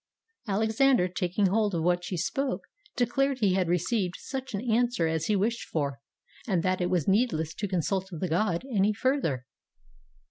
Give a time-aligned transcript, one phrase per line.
[0.47, 2.63] Alexander, taking hold of what she spoke,
[2.95, 5.99] declared he had received such an answer as he wished for,
[6.47, 9.45] and that it was needless to consult the god any further.